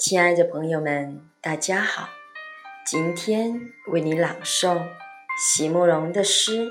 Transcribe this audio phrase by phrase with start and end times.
[0.00, 2.08] 亲爱的朋友们，大家好！
[2.86, 4.88] 今天为你朗诵
[5.36, 6.70] 席慕容的诗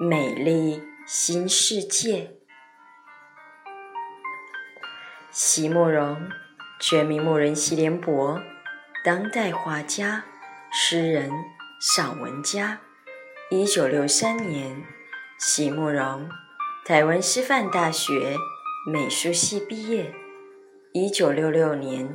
[0.00, 2.16] 美丽新世界》。
[5.30, 6.30] 席慕容，
[6.80, 8.40] 全名慕人席联博，
[9.04, 10.24] 当代画家、
[10.72, 11.30] 诗人、
[11.78, 12.80] 散文家。
[13.50, 14.86] 一九六三年，
[15.38, 16.30] 席慕容，
[16.86, 18.38] 台湾师范大学
[18.90, 20.14] 美术系毕业。
[20.94, 22.14] 一九六六年。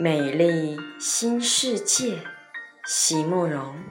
[0.00, 2.22] 美丽新世界，
[2.84, 3.82] 席慕容。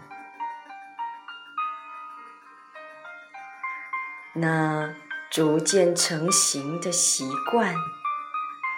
[4.35, 4.95] 那
[5.29, 7.75] 逐渐成型的习惯，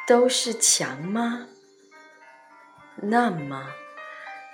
[0.07, 1.45] 都是墙吗？
[2.95, 3.67] 那么，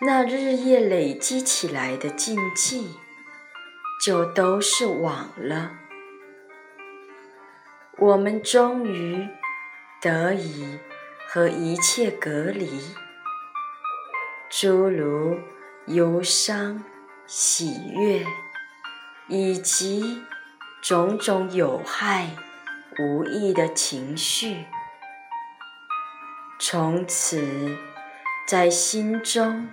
[0.02, 2.98] 那日夜累积起来的禁忌，
[4.04, 5.72] 就都是网了。
[8.00, 9.30] 我们终于
[10.02, 10.78] 得以。
[11.36, 12.96] 和一切隔离，
[14.50, 15.38] 诸如
[15.88, 16.82] 忧伤、
[17.28, 18.26] 喜悦，
[19.28, 20.24] 以及
[20.82, 22.30] 种种有害、
[22.98, 24.64] 无益的情绪，
[26.58, 27.76] 从此
[28.48, 29.70] 在心中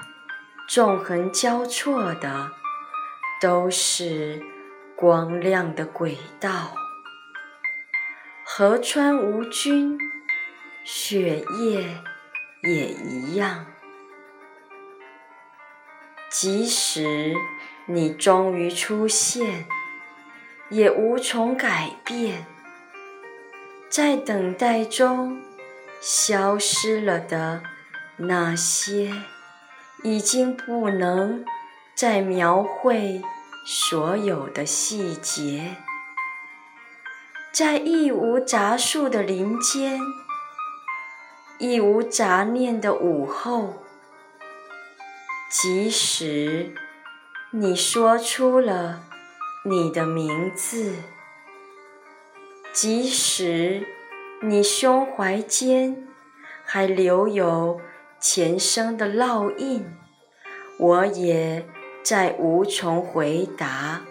[0.68, 2.50] 纵横交错的，
[3.40, 4.42] 都是
[4.96, 6.74] 光亮的轨道。
[8.44, 9.96] 河川无菌。
[10.84, 12.02] 血液
[12.62, 13.66] 也一样，
[16.28, 17.36] 即使
[17.86, 19.66] 你终于出现，
[20.70, 22.46] 也无从改变。
[23.88, 25.40] 在等待中
[26.00, 27.62] 消失了的
[28.16, 29.12] 那些，
[30.02, 31.44] 已经不能
[31.94, 33.22] 再描绘
[33.64, 35.76] 所有的细节。
[37.52, 40.00] 在一无杂树的林间。
[41.62, 43.84] 一无杂念的午后，
[45.48, 46.74] 即使
[47.52, 49.04] 你说出了
[49.64, 50.96] 你的名字，
[52.72, 53.86] 即使
[54.40, 56.08] 你胸怀间
[56.64, 57.80] 还留有
[58.20, 59.86] 前生的烙印，
[60.80, 61.64] 我也
[62.02, 64.02] 再无从回答，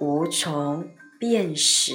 [0.00, 1.94] 无从辨识。